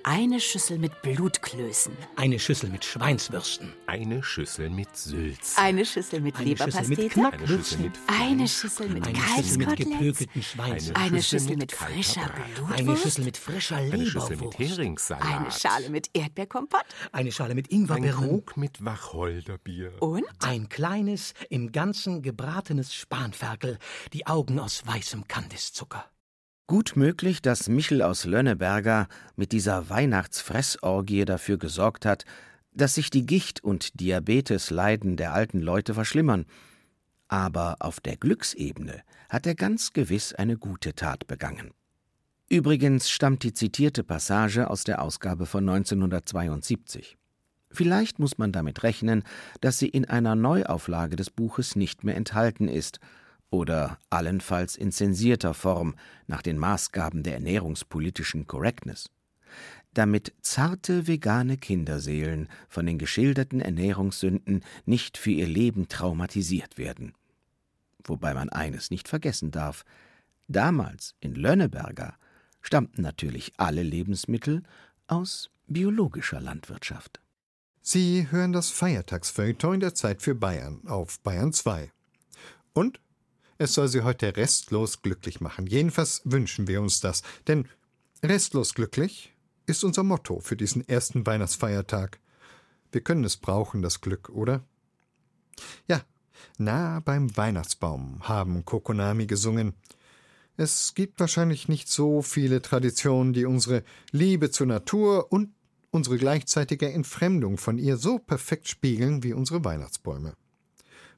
[0.04, 1.92] Eine Schüssel mit Blutklößen.
[2.16, 3.74] Eine Schüssel mit Schweinswürsten.
[3.86, 5.56] Eine Schüssel mit Sülz.
[5.58, 7.92] Eine Schüssel mit Eine Schüssel mit Leberpastete.
[8.06, 10.94] Eine Schüssel mit Eine Schüssel mit gepökelten Schweins.
[10.94, 13.02] Eine Schüssel mit frischer Eine Blutwurst.
[13.02, 14.78] Schüssel mit frischer Eine Schüssel mit Leberwurst.
[14.78, 15.24] Heringssalat.
[15.24, 16.84] Eine Schale mit Erdbeerkompott.
[17.12, 18.28] Eine Schale mit Ein Ingwerbirnen.
[18.28, 20.00] Krug mit Wacholderbier.
[20.00, 23.78] Und Ein kleines, im Ganzen gebratenes Spanferkel,
[24.12, 26.04] die Augen aus weißem Kandiszucker.
[26.68, 32.26] Gut möglich, dass Michel aus Lönneberger mit dieser Weihnachtsfressorgie dafür gesorgt hat,
[32.72, 36.44] dass sich die Gicht- und Diabetesleiden der alten Leute verschlimmern.
[37.26, 39.00] Aber auf der Glücksebene
[39.30, 41.70] hat er ganz gewiss eine gute Tat begangen.
[42.50, 47.16] Übrigens stammt die zitierte Passage aus der Ausgabe von 1972.
[47.70, 49.22] Vielleicht muss man damit rechnen,
[49.62, 53.00] dass sie in einer Neuauflage des Buches nicht mehr enthalten ist
[53.50, 55.94] oder allenfalls in zensierter Form
[56.26, 59.10] nach den Maßgaben der ernährungspolitischen Correctness.
[59.94, 67.14] Damit zarte vegane Kinderseelen von den geschilderten Ernährungssünden nicht für ihr Leben traumatisiert werden.
[68.04, 69.84] Wobei man eines nicht vergessen darf:
[70.46, 72.14] Damals in Lönneberger
[72.60, 74.62] stammten natürlich alle Lebensmittel
[75.06, 77.20] aus biologischer Landwirtschaft.
[77.80, 81.90] Sie hören das Feiertagsfeuilleton in der Zeit für Bayern auf Bayern 2.
[82.74, 83.00] Und
[83.58, 85.66] es soll Sie heute restlos glücklich machen.
[85.66, 87.22] Jedenfalls wünschen wir uns das.
[87.46, 87.68] Denn
[88.22, 89.34] restlos glücklich
[89.66, 92.20] ist unser Motto für diesen ersten Weihnachtsfeiertag.
[92.92, 94.64] Wir können es brauchen, das Glück, oder?
[95.88, 96.02] Ja,
[96.56, 99.74] nah beim Weihnachtsbaum haben Kokonami gesungen.
[100.56, 105.50] Es gibt wahrscheinlich nicht so viele Traditionen, die unsere Liebe zur Natur und
[105.90, 110.34] unsere gleichzeitige Entfremdung von ihr so perfekt spiegeln wie unsere Weihnachtsbäume.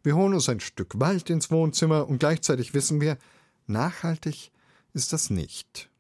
[0.03, 3.19] Wir holen uns ein Stück Wald ins Wohnzimmer und gleichzeitig wissen wir,
[3.67, 4.51] nachhaltig
[4.95, 5.91] ist das nicht.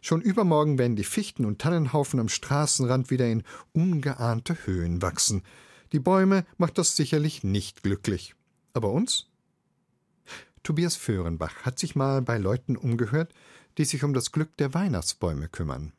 [0.00, 5.42] Schon übermorgen werden die Fichten und Tannenhaufen am Straßenrand wieder in ungeahnte Höhen wachsen.
[5.92, 8.34] Die Bäume macht das sicherlich nicht glücklich.
[8.72, 9.28] Aber uns?
[10.62, 13.32] Tobias Föhrenbach hat sich mal bei Leuten umgehört,
[13.78, 15.92] die sich um das Glück der Weihnachtsbäume kümmern.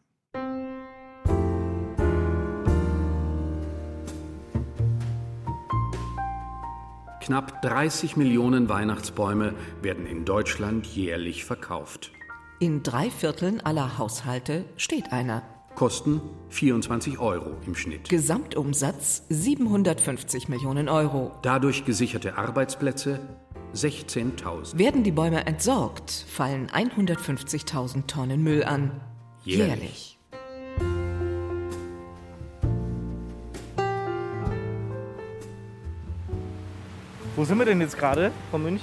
[7.26, 12.12] Knapp 30 Millionen Weihnachtsbäume werden in Deutschland jährlich verkauft.
[12.60, 15.42] In drei Vierteln aller Haushalte steht einer.
[15.74, 18.10] Kosten 24 Euro im Schnitt.
[18.10, 21.32] Gesamtumsatz 750 Millionen Euro.
[21.42, 23.20] Dadurch gesicherte Arbeitsplätze
[23.74, 24.78] 16.000.
[24.78, 29.02] Werden die Bäume entsorgt, fallen 150.000 Tonnen Müll an.
[29.44, 30.15] Jährlich.
[37.36, 38.82] Wo sind wir denn jetzt gerade, Frau Münch?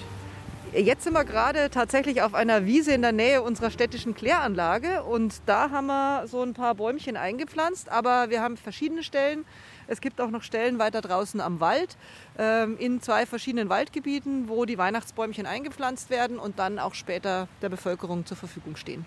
[0.75, 5.41] Jetzt sind wir gerade tatsächlich auf einer Wiese in der Nähe unserer städtischen Kläranlage und
[5.47, 9.47] da haben wir so ein paar Bäumchen eingepflanzt, aber wir haben verschiedene Stellen.
[9.87, 11.97] Es gibt auch noch Stellen weiter draußen am Wald,
[12.39, 17.71] ähm, in zwei verschiedenen Waldgebieten, wo die Weihnachtsbäumchen eingepflanzt werden und dann auch später der
[17.71, 19.07] Bevölkerung zur Verfügung stehen.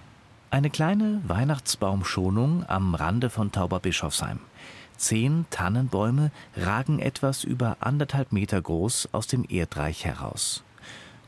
[0.50, 4.40] Eine kleine Weihnachtsbaumschonung am Rande von Tauberbischofsheim.
[4.98, 10.64] Zehn Tannenbäume ragen etwas über anderthalb Meter groß aus dem Erdreich heraus.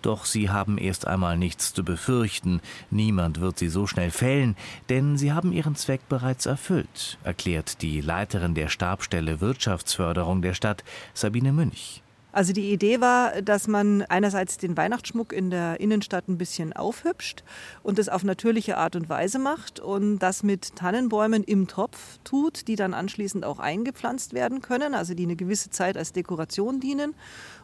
[0.01, 4.55] Doch sie haben erst einmal nichts zu befürchten, niemand wird sie so schnell fällen,
[4.89, 10.83] denn sie haben ihren Zweck bereits erfüllt, erklärt die Leiterin der Stabstelle Wirtschaftsförderung der Stadt,
[11.13, 12.03] Sabine Münch.
[12.37, 17.43] Also die Idee war, dass man einerseits den Weihnachtsschmuck in der Innenstadt ein bisschen aufhübscht
[17.81, 22.67] und das auf natürliche Art und Weise macht und das mit Tannenbäumen im Topf tut,
[22.67, 27.15] die dann anschließend auch eingepflanzt werden können, also die eine gewisse Zeit als Dekoration dienen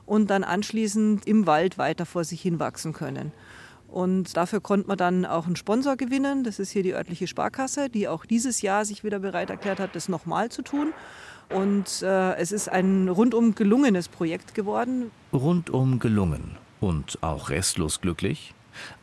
[0.07, 3.31] und dann anschließend im Wald weiter vor sich hin wachsen können.
[3.93, 6.43] Und dafür konnte man dann auch einen Sponsor gewinnen.
[6.43, 9.95] Das ist hier die örtliche Sparkasse, die auch dieses Jahr sich wieder bereit erklärt hat,
[9.95, 10.93] das nochmal zu tun.
[11.49, 15.11] Und äh, es ist ein rundum gelungenes Projekt geworden.
[15.31, 18.53] Rundum gelungen und auch restlos glücklich?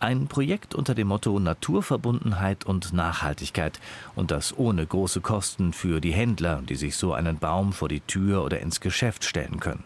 [0.01, 3.79] Ein Projekt unter dem Motto Naturverbundenheit und Nachhaltigkeit
[4.17, 8.01] und das ohne große Kosten für die Händler, die sich so einen Baum vor die
[8.01, 9.85] Tür oder ins Geschäft stellen können.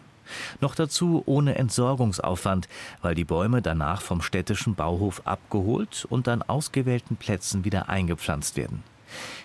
[0.59, 2.67] Noch dazu ohne Entsorgungsaufwand,
[3.01, 8.83] weil die Bäume danach vom städtischen Bauhof abgeholt und an ausgewählten Plätzen wieder eingepflanzt werden.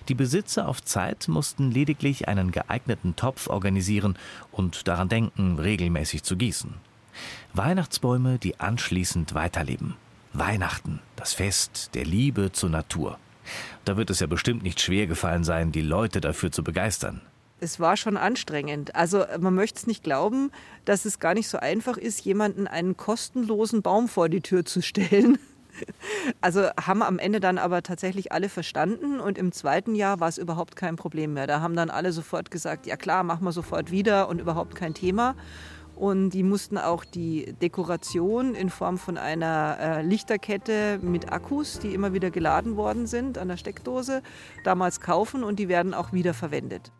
[0.09, 4.17] Die Besitzer auf Zeit mussten lediglich einen geeigneten Topf organisieren
[4.53, 6.75] und daran denken, regelmäßig zu gießen.
[7.53, 9.97] Weihnachtsbäume, die anschließend weiterleben.
[10.33, 13.19] Weihnachten, das Fest der Liebe zur Natur.
[13.85, 17.21] Da wird es ja bestimmt nicht schwer gefallen sein, die Leute dafür zu begeistern.
[17.63, 18.95] Es war schon anstrengend.
[18.95, 20.51] Also man möchte es nicht glauben,
[20.87, 24.81] dass es gar nicht so einfach ist, jemanden einen kostenlosen Baum vor die Tür zu
[24.81, 25.39] stellen.
[26.41, 30.39] Also haben am Ende dann aber tatsächlich alle verstanden und im zweiten Jahr war es
[30.39, 31.47] überhaupt kein Problem mehr.
[31.47, 34.95] Da haben dann alle sofort gesagt, ja klar, machen wir sofort wieder und überhaupt kein
[34.95, 35.35] Thema.
[35.97, 41.93] Und die mussten auch die Dekoration in Form von einer äh, Lichterkette mit Akkus, die
[41.93, 44.23] immer wieder geladen worden sind an der Steckdose,
[44.65, 46.91] damals kaufen und die werden auch wieder verwendet.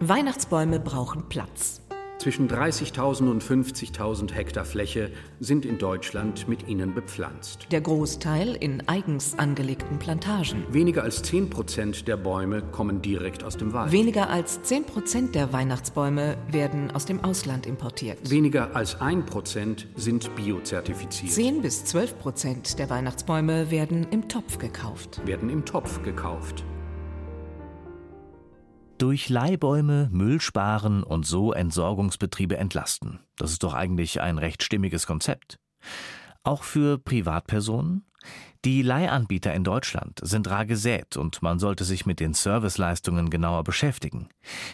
[0.00, 1.80] Weihnachtsbäume brauchen Platz.
[2.18, 7.66] Zwischen 30.000 und 50.000 Hektar Fläche sind in Deutschland mit ihnen bepflanzt.
[7.70, 10.64] Der Großteil in eigens angelegten Plantagen.
[10.70, 13.92] Weniger als 10 Prozent der Bäume kommen direkt aus dem Wald.
[13.92, 18.30] Weniger als 10 Prozent der Weihnachtsbäume werden aus dem Ausland importiert.
[18.30, 21.32] Weniger als 1 Prozent sind biozertifiziert.
[21.32, 25.20] 10 bis 12 Prozent der Weihnachtsbäume werden im Topf gekauft.
[25.26, 26.64] Werden im Topf gekauft.
[29.04, 33.18] Durch Leihbäume Müll sparen und so Entsorgungsbetriebe entlasten.
[33.36, 35.58] Das ist doch eigentlich ein recht stimmiges Konzept.
[36.42, 38.06] Auch für Privatpersonen?
[38.64, 43.62] Die Leihanbieter in Deutschland sind rar gesät und man sollte sich mit den Serviceleistungen genauer
[43.62, 44.30] beschäftigen.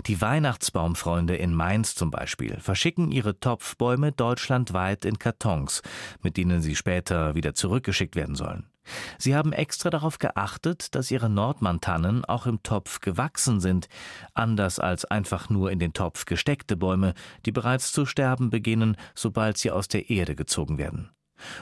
[0.07, 5.83] Die Weihnachtsbaumfreunde in Mainz zum Beispiel verschicken ihre Topfbäume deutschlandweit in Kartons,
[6.23, 8.70] mit denen sie später wieder zurückgeschickt werden sollen.
[9.19, 13.89] Sie haben extra darauf geachtet, dass ihre Nordmantannen auch im Topf gewachsen sind,
[14.35, 17.15] anders als einfach nur in den Topf gesteckte Bäume,
[17.47, 21.11] die bereits zu sterben beginnen, sobald sie aus der Erde gezogen werden.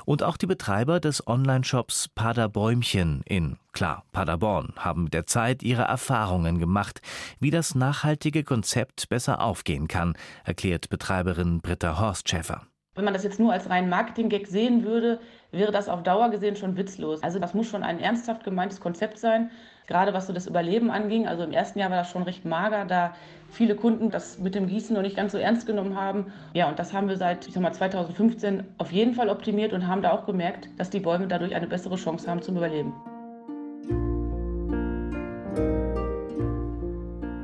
[0.04, 5.82] Und auch die Betreiber des Online-Shops Paderbäumchen in, klar, Paderborn haben mit der Zeit ihre
[5.82, 7.00] Erfahrungen gemacht,
[7.38, 12.66] wie das nachhaltige Konzept besser aufgehen kann, erklärt Betreiberin Britta Horstschäfer.
[12.98, 15.20] Wenn man das jetzt nur als reinen Marketing-Gag sehen würde,
[15.52, 17.22] wäre das auf Dauer gesehen schon witzlos.
[17.22, 19.52] Also das muss schon ein ernsthaft gemeintes Konzept sein,
[19.86, 21.28] gerade was so das Überleben anging.
[21.28, 23.14] Also im ersten Jahr war das schon recht mager, da
[23.52, 26.32] viele Kunden das mit dem Gießen noch nicht ganz so ernst genommen haben.
[26.54, 29.86] Ja, und das haben wir seit ich sag mal, 2015 auf jeden Fall optimiert und
[29.86, 32.92] haben da auch gemerkt, dass die Bäume dadurch eine bessere Chance haben zum Überleben.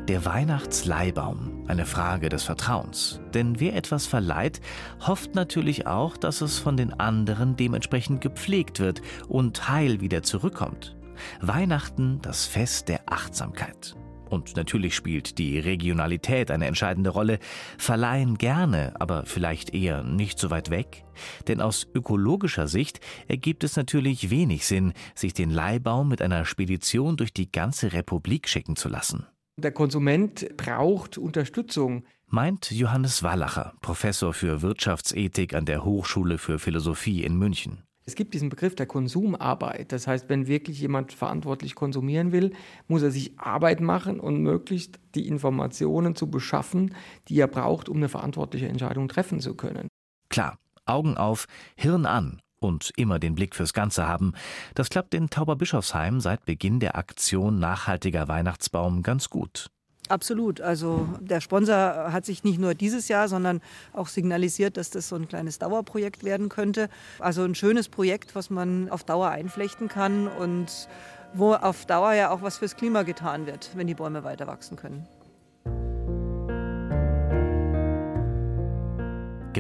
[0.09, 3.21] Der Weihnachtsleihbaum, eine Frage des Vertrauens.
[3.33, 4.61] Denn wer etwas verleiht,
[5.07, 10.97] hofft natürlich auch, dass es von den anderen dementsprechend gepflegt wird und heil wieder zurückkommt.
[11.41, 13.97] Weihnachten, das Fest der Achtsamkeit.
[14.31, 17.39] Und natürlich spielt die Regionalität eine entscheidende Rolle.
[17.79, 21.05] Verleihen gerne, aber vielleicht eher nicht so weit weg.
[21.47, 27.17] Denn aus ökologischer Sicht ergibt es natürlich wenig Sinn, sich den Leihbaum mit einer Spedition
[27.17, 29.27] durch die ganze Republik schicken zu lassen.
[29.57, 32.05] Der Konsument braucht Unterstützung.
[32.27, 37.85] Meint Johannes Wallacher, Professor für Wirtschaftsethik an der Hochschule für Philosophie in München.
[38.05, 39.93] Es gibt diesen Begriff der Konsumarbeit.
[39.93, 42.53] Das heißt, wenn wirklich jemand verantwortlich konsumieren will,
[42.89, 46.95] muss er sich Arbeit machen und möglichst die Informationen zu beschaffen,
[47.29, 49.89] die er braucht, um eine verantwortliche Entscheidung treffen zu können.
[50.29, 54.33] Klar, Augen auf, Hirn an und immer den Blick fürs Ganze haben.
[54.75, 59.71] Das klappt in Tauberbischofsheim seit Beginn der Aktion Nachhaltiger Weihnachtsbaum ganz gut.
[60.09, 60.61] Absolut.
[60.61, 63.63] Also der Sponsor hat sich nicht nur dieses Jahr, sondern
[63.95, 66.91] auch signalisiert, dass das so ein kleines Dauerprojekt werden könnte.
[67.19, 70.89] Also ein schönes Projekt, was man auf Dauer einflechten kann und
[71.33, 74.77] wo auf Dauer ja auch was fürs Klima getan wird, wenn die Bäume weiter wachsen
[74.77, 75.07] können.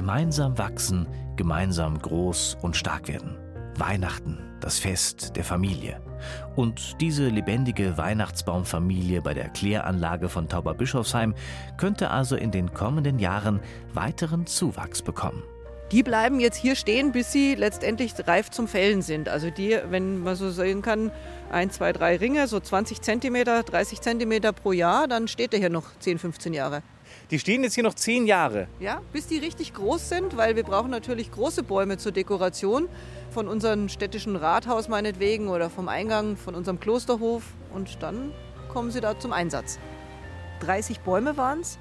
[0.05, 3.39] Gemeinsam wachsen, gemeinsam groß und stark werden.
[3.79, 5.99] Weihnachten, das Fest der Familie.
[6.57, 11.35] Und diese lebendige Weihnachtsbaumfamilie bei der Kläranlage von Tauberbischofsheim
[11.79, 13.61] könnte also in den kommenden Jahren
[13.95, 15.43] weiteren Zuwachs bekommen.
[15.91, 19.31] Die bleiben jetzt hier stehen, bis sie letztendlich reif zum Fällen sind.
[19.31, 21.13] Also die, wenn man so sehen kann,
[21.51, 25.71] ein, zwei, drei Ringe, so 20 Zentimeter, 30 Zentimeter pro Jahr, dann steht der hier
[25.71, 26.83] noch 10, 15 Jahre.
[27.31, 28.69] Die stehen jetzt hier noch zehn Jahre.
[28.81, 32.89] Ja, bis die richtig groß sind, weil wir brauchen natürlich große Bäume zur Dekoration.
[33.31, 37.43] Von unserem städtischen Rathaus meinetwegen oder vom Eingang von unserem Klosterhof.
[37.73, 38.33] Und dann
[38.69, 39.79] kommen sie da zum Einsatz.
[40.61, 41.79] 30 Bäume waren es.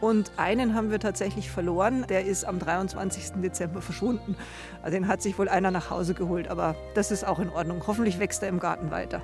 [0.00, 2.04] Und einen haben wir tatsächlich verloren.
[2.08, 3.40] Der ist am 23.
[3.42, 4.36] Dezember verschwunden.
[4.82, 6.48] Also den hat sich wohl einer nach Hause geholt.
[6.48, 7.82] Aber das ist auch in Ordnung.
[7.86, 9.22] Hoffentlich wächst er im Garten weiter.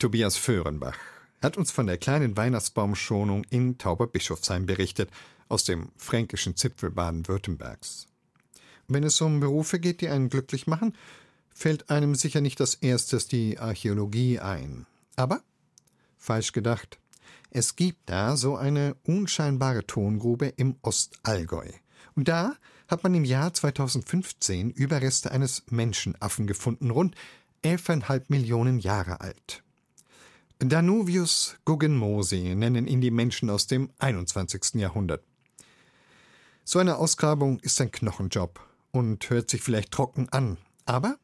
[0.00, 0.96] Tobias Föhrenbach
[1.42, 5.10] hat uns von der kleinen Weihnachtsbaumschonung in Tauberbischofsheim berichtet,
[5.50, 8.06] aus dem fränkischen Zipfel Baden-Württembergs.
[8.88, 10.96] Wenn es um Berufe geht, die einen glücklich machen,
[11.50, 14.86] fällt einem sicher nicht als erstes die Archäologie ein.
[15.16, 15.42] Aber
[16.16, 16.98] falsch gedacht.
[17.50, 21.68] Es gibt da so eine unscheinbare Tongrube im Ostallgäu.
[22.14, 22.54] Und da
[22.88, 27.16] hat man im Jahr 2015 Überreste eines Menschenaffen gefunden, rund
[27.64, 29.62] 11,5 Millionen Jahre alt.
[30.62, 34.74] Danuvius Guggenmosi nennen ihn die Menschen aus dem 21.
[34.74, 35.24] Jahrhundert.
[36.64, 41.18] So eine Ausgrabung ist ein Knochenjob und hört sich vielleicht trocken an, aber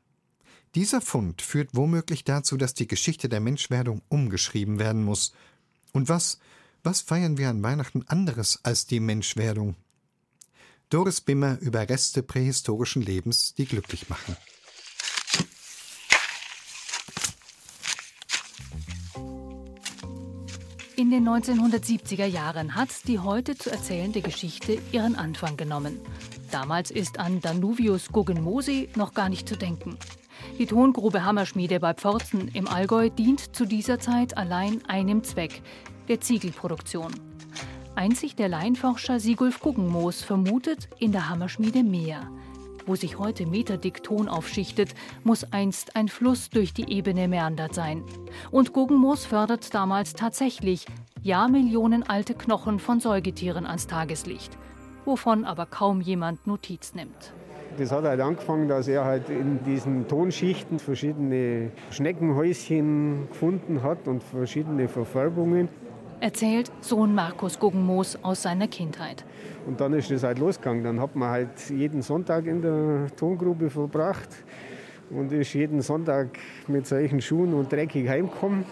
[0.75, 5.35] dieser Fund führt womöglich dazu, dass die Geschichte der Menschwerdung umgeschrieben werden muss.
[5.93, 6.39] Und was,
[6.83, 9.77] was feiern wir an Weihnachten anderes als die Menschwerdung?
[10.89, 14.37] Doris Bimmer über Reste prähistorischen Lebens, die glücklich machen.
[20.99, 26.01] In den 1970er Jahren hat die heute zu erzählende Geschichte ihren Anfang genommen.
[26.51, 29.99] Damals ist an Danuvius Guggenmosi noch gar nicht zu denken.
[30.59, 35.61] Die Tongrube Hammerschmiede bei Pforzen im Allgäu dient zu dieser Zeit allein einem Zweck,
[36.09, 37.13] der Ziegelproduktion.
[37.95, 42.27] Einzig der Laienforscher Sigulf Guggenmoos vermutet in der Hammerschmiede mehr.
[42.87, 44.95] Wo sich heute meterdick Ton aufschichtet,
[45.25, 48.05] muss einst ein Fluss durch die Ebene meandert sein.
[48.53, 50.87] Und Guggenmoos fördert damals tatsächlich
[51.21, 54.57] Jahrmillionen alte Knochen von Säugetieren ans Tageslicht,
[55.05, 57.35] wovon aber kaum jemand Notiz nimmt.
[57.77, 64.23] Das hat halt angefangen, dass er halt in diesen Tonschichten verschiedene Schneckenhäuschen gefunden hat und
[64.23, 65.69] verschiedene Verfärbungen.
[66.21, 69.25] Erzählt Sohn Markus Guggenmoos aus seiner Kindheit.
[69.67, 70.83] Und dann ist es halt losgegangen.
[70.83, 74.31] Dann hat man halt jeden Sonntag in der Tongrube verbracht
[75.11, 78.65] und ist jeden Sonntag mit solchen Schuhen und dreckig heimgekommen.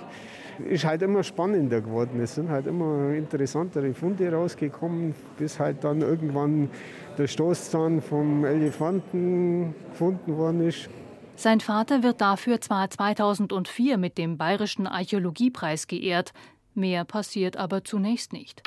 [0.68, 2.20] Ist halt immer spannender geworden.
[2.20, 6.70] Es sind halt immer interessantere Funde rausgekommen, bis halt dann irgendwann
[7.18, 10.88] der Stoßzahn vom Elefanten gefunden worden ist.
[11.36, 16.32] Sein Vater wird dafür zwar 2004 mit dem Bayerischen Archäologiepreis geehrt,
[16.76, 18.62] mehr passiert aber zunächst nicht.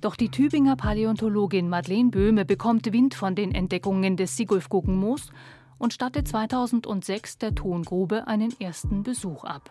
[0.00, 5.30] Doch die Tübinger Paläontologin Madeleine Böhme bekommt Wind von den Entdeckungen des Sigulf Guggenmoos
[5.78, 9.70] und stattet 2006 der Tongrube einen ersten Besuch ab.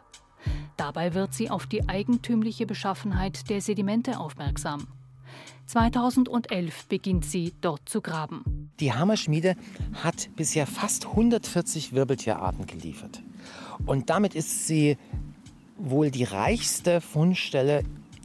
[0.78, 4.88] Dabei wird sie auf die eigentümliche Beschaffenheit der Sedimente aufmerksam.
[5.66, 8.72] 2011 beginnt sie dort zu graben.
[8.80, 9.56] Die Hammerschmiede
[10.04, 13.22] hat bisher fast 140 Wirbeltierarten geliefert.
[13.86, 14.98] Und damit ist sie
[15.78, 17.84] wohl die reichste Fundstelle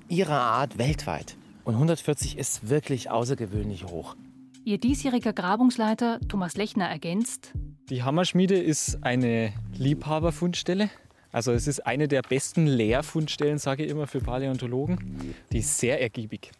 [0.08, 1.36] ihrer Art weltweit.
[1.64, 4.16] Und 140 ist wirklich außergewöhnlich hoch.
[4.64, 7.52] Ihr diesjähriger Grabungsleiter Thomas Lechner ergänzt:
[7.90, 10.90] Die Hammerschmiede ist eine Liebhaberfundstelle.
[11.32, 15.34] Also es ist eine der besten Lehrfundstellen, sage ich immer, für Paläontologen.
[15.52, 16.52] Die ist sehr ergiebig.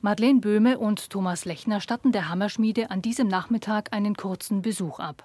[0.00, 5.24] Madeleine Böhme und Thomas Lechner statten der Hammerschmiede an diesem Nachmittag einen kurzen Besuch ab.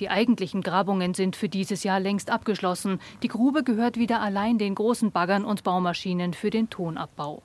[0.00, 3.00] Die eigentlichen Grabungen sind für dieses Jahr längst abgeschlossen.
[3.22, 7.42] Die Grube gehört wieder allein den großen Baggern und Baumaschinen für den Tonabbau.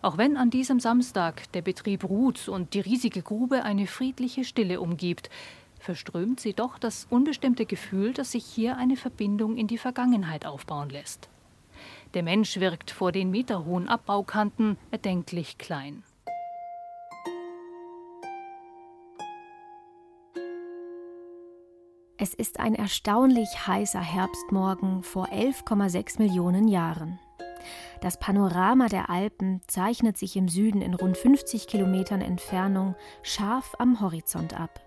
[0.00, 4.80] Auch wenn an diesem Samstag der Betrieb ruht und die riesige Grube eine friedliche Stille
[4.80, 5.30] umgibt,
[5.80, 10.90] verströmt sie doch das unbestimmte Gefühl, dass sich hier eine Verbindung in die Vergangenheit aufbauen
[10.90, 11.28] lässt.
[12.14, 16.02] Der Mensch wirkt vor den meterhohen Abbaukanten erdenklich klein.
[22.26, 27.20] Es ist ein erstaunlich heißer Herbstmorgen vor 11,6 Millionen Jahren.
[28.00, 34.00] Das Panorama der Alpen zeichnet sich im Süden in rund 50 Kilometern Entfernung scharf am
[34.00, 34.80] Horizont ab.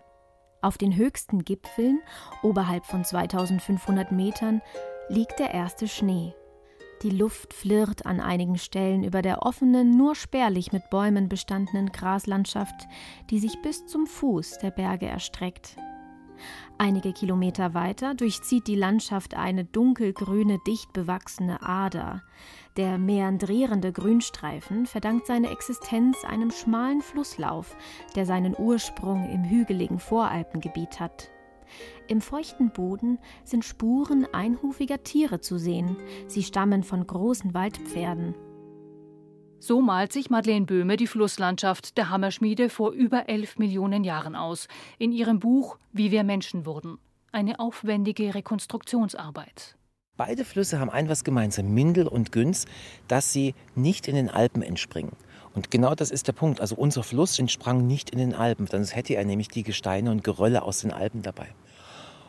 [0.61, 2.01] Auf den höchsten Gipfeln,
[2.43, 4.61] oberhalb von 2500 Metern,
[5.07, 6.35] liegt der erste Schnee.
[7.03, 12.89] Die Luft flirrt an einigen Stellen über der offenen, nur spärlich mit Bäumen bestandenen Graslandschaft,
[13.29, 15.77] die sich bis zum Fuß der Berge erstreckt.
[16.77, 22.23] Einige Kilometer weiter durchzieht die Landschaft eine dunkelgrüne, dicht bewachsene Ader.
[22.77, 27.75] Der meandrierende Grünstreifen verdankt seine Existenz einem schmalen Flusslauf,
[28.15, 31.29] der seinen Ursprung im hügeligen Voralpengebiet hat.
[32.07, 35.97] Im feuchten Boden sind Spuren einhufiger Tiere zu sehen.
[36.27, 38.33] Sie stammen von großen Waldpferden.
[39.61, 44.69] So malt sich Madeleine Böhme die Flusslandschaft der Hammerschmiede vor über elf Millionen Jahren aus,
[44.97, 46.97] in ihrem Buch Wie wir Menschen wurden.
[47.33, 49.75] Eine aufwendige Rekonstruktionsarbeit.
[50.15, 52.67] Beide Flüsse haben ein was gemeinsam, Mindel und Günz,
[53.09, 55.11] dass sie nicht in den Alpen entspringen.
[55.53, 56.61] Und genau das ist der Punkt.
[56.61, 60.23] Also unser Fluss entsprang nicht in den Alpen, sonst hätte er nämlich die Gesteine und
[60.23, 61.47] Gerölle aus den Alpen dabei.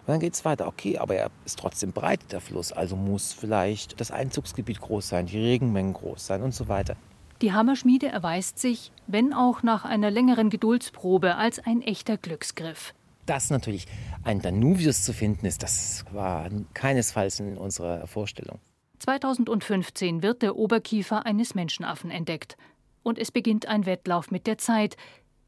[0.01, 0.67] Und dann geht es weiter.
[0.67, 2.73] Okay, aber er ist trotzdem breit, der Fluss.
[2.73, 6.97] Also muss vielleicht das Einzugsgebiet groß sein, die Regenmengen groß sein und so weiter.
[7.43, 12.93] Die Hammerschmiede erweist sich, wenn auch nach einer längeren Geduldsprobe, als ein echter Glücksgriff.
[13.25, 13.87] Dass natürlich
[14.25, 18.59] ein Danuvius zu finden ist, das war keinesfalls in unserer Vorstellung.
[18.99, 22.59] 2015 wird der Oberkiefer eines Menschenaffen entdeckt.
[23.03, 24.99] Und es beginnt ein Wettlauf mit der Zeit,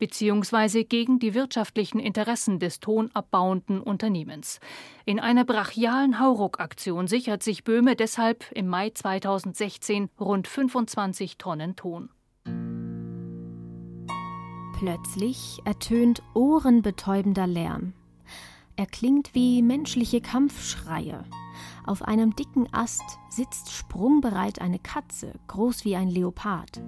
[0.03, 4.59] beziehungsweise gegen die wirtschaftlichen Interessen des tonabbauenden Unternehmens.
[5.05, 12.09] In einer brachialen Hauruck-Aktion sichert sich Böhme deshalb im Mai 2016 rund 25 Tonnen Ton.
[14.77, 17.93] Plötzlich ertönt ohrenbetäubender Lärm.
[18.75, 21.23] Er klingt wie menschliche Kampfschreie.
[21.85, 26.81] Auf einem dicken Ast sitzt sprungbereit eine Katze, groß wie ein Leopard.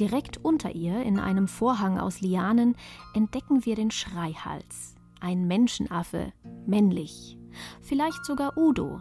[0.00, 2.76] Direkt unter ihr, in einem Vorhang aus Lianen,
[3.14, 4.96] entdecken wir den Schreihals.
[5.20, 6.32] Ein Menschenaffe,
[6.66, 7.38] männlich.
[7.80, 9.00] Vielleicht sogar Udo.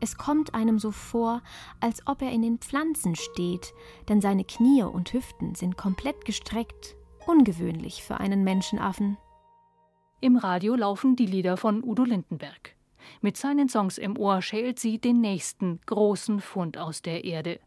[0.00, 1.42] Es kommt einem so vor,
[1.78, 3.72] als ob er in den Pflanzen steht,
[4.08, 6.96] denn seine Knie und Hüften sind komplett gestreckt,
[7.28, 9.16] ungewöhnlich für einen Menschenaffen.
[10.20, 12.74] Im Radio laufen die Lieder von Udo Lindenberg.
[13.20, 17.60] Mit seinen Songs im Ohr schält sie den nächsten großen Fund aus der Erde.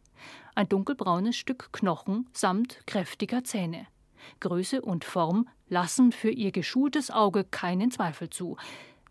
[0.55, 3.87] Ein dunkelbraunes Stück Knochen samt kräftiger Zähne.
[4.39, 8.57] Größe und Form lassen für ihr geschultes Auge keinen Zweifel zu.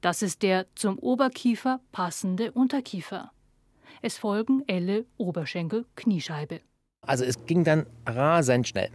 [0.00, 3.32] Das ist der zum Oberkiefer passende Unterkiefer.
[4.02, 6.60] Es folgen Elle, Oberschenkel, Kniescheibe.
[7.02, 8.90] Also es ging dann rasend schnell,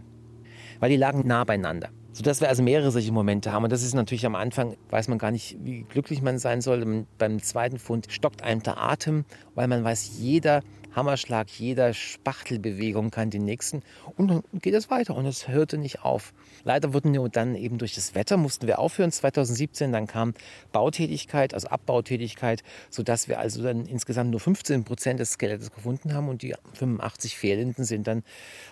[0.78, 1.90] weil die lagen nah beieinander.
[2.12, 3.64] Sodass wir also mehrere solche Momente haben.
[3.64, 7.06] Und das ist natürlich am Anfang, weiß man gar nicht, wie glücklich man sein soll.
[7.18, 10.62] Beim zweiten Fund stockt einem der Atem, weil man weiß, jeder
[10.94, 13.82] Hammerschlag, jeder Spachtelbewegung kann den nächsten.
[14.16, 16.32] Und dann geht es weiter und es hörte nicht auf.
[16.64, 19.92] Leider wurden wir dann eben durch das Wetter, mussten wir aufhören 2017.
[19.92, 20.34] Dann kam
[20.72, 26.28] Bautätigkeit, also Abbautätigkeit, sodass wir also dann insgesamt nur 15 Prozent des Skeletts gefunden haben
[26.28, 28.24] und die 85 fehlenden sind dann,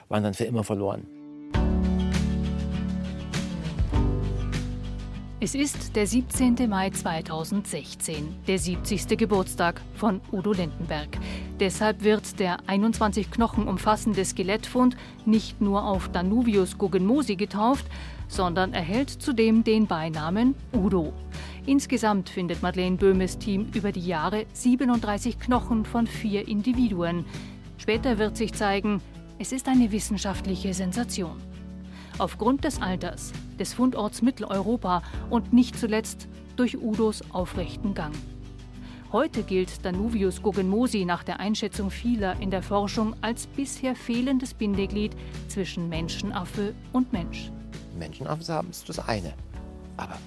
[0.08, 1.06] waren dann für immer verloren.
[5.40, 6.68] Es ist der 17.
[6.68, 9.16] Mai 2016, der 70.
[9.16, 11.16] Geburtstag von Udo Lindenberg.
[11.60, 17.86] Deshalb wird der 21 Knochen umfassende Skelettfund nicht nur auf Danuvius Guggenmosi getauft,
[18.26, 21.12] sondern erhält zudem den Beinamen Udo.
[21.66, 27.24] Insgesamt findet Madeleine Böhmes Team über die Jahre 37 Knochen von vier Individuen.
[27.76, 29.00] Später wird sich zeigen,
[29.38, 31.36] es ist eine wissenschaftliche Sensation.
[32.18, 38.12] Aufgrund des Alters, des Fundorts Mitteleuropa und nicht zuletzt durch Udos aufrechten Gang.
[39.12, 45.16] Heute gilt Danuvius Guggenmosi nach der Einschätzung vieler in der Forschung als bisher fehlendes Bindeglied
[45.46, 47.52] zwischen Menschenaffe und Mensch.
[47.96, 49.32] Menschenaffe haben ist das eine.
[49.96, 50.18] Aber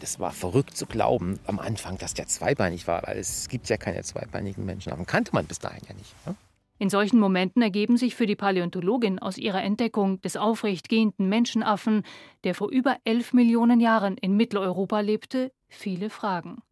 [0.00, 3.76] es war verrückt zu glauben am Anfang, dass der zweibeinig war, weil es gibt ja
[3.76, 5.06] keine zweibeinigen Menschenaffen.
[5.06, 6.14] Kannte man bis dahin ja nicht.
[6.26, 6.34] Ne?
[6.78, 12.02] In solchen Momenten ergeben sich für die Paläontologin aus ihrer Entdeckung des aufrecht gehenden Menschenaffen,
[12.42, 16.62] der vor über elf Millionen Jahren in Mitteleuropa lebte, viele Fragen.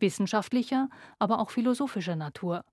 [0.00, 0.88] Wissenschaftlicher,
[1.18, 2.64] aber auch philosophischer Natur.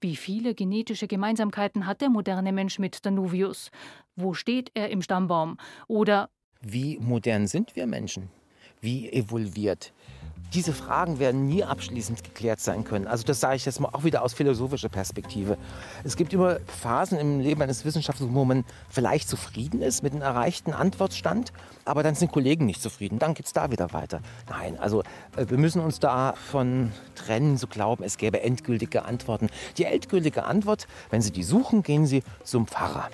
[0.00, 3.70] Wie viele genetische Gemeinsamkeiten hat der moderne Mensch mit Danuvius?
[4.16, 5.58] Wo steht er im Stammbaum?
[5.86, 8.30] Oder wie modern sind wir Menschen?
[8.80, 9.92] Wie evolviert?
[10.54, 13.06] Diese Fragen werden nie abschließend geklärt sein können.
[13.06, 15.58] Also das sage ich jetzt mal auch wieder aus philosophischer Perspektive.
[16.04, 20.22] Es gibt immer Phasen im Leben eines Wissenschaftlers, wo man vielleicht zufrieden ist mit einem
[20.22, 21.52] erreichten Antwortstand,
[21.84, 23.18] aber dann sind Kollegen nicht zufrieden.
[23.18, 24.20] Dann geht es da wieder weiter.
[24.48, 25.02] Nein, also
[25.36, 29.48] äh, wir müssen uns davon trennen, zu glauben, es gäbe endgültige Antworten.
[29.78, 33.10] Die endgültige Antwort, wenn Sie die suchen, gehen Sie zum Pfarrer.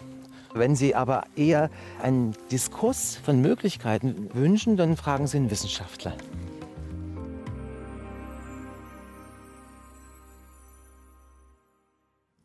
[0.54, 1.70] Wenn Sie aber eher
[2.02, 6.12] einen Diskurs von Möglichkeiten wünschen, dann fragen Sie einen Wissenschaftler.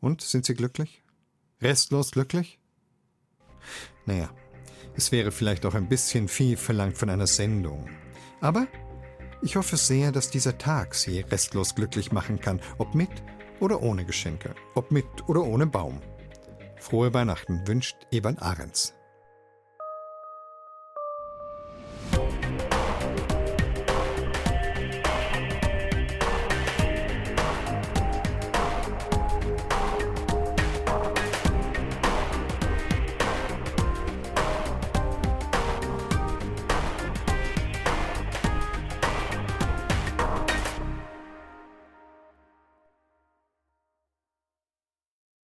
[0.00, 1.02] Und sind Sie glücklich?
[1.60, 2.58] Restlos glücklich?
[4.06, 4.30] Naja,
[4.96, 7.88] es wäre vielleicht auch ein bisschen viel verlangt von einer Sendung.
[8.40, 8.66] Aber
[9.42, 13.10] ich hoffe sehr, dass dieser Tag Sie restlos glücklich machen kann, ob mit
[13.60, 16.00] oder ohne Geschenke, ob mit oder ohne Baum.
[16.80, 18.94] Frohe Weihnachten wünscht Evan Ahrens.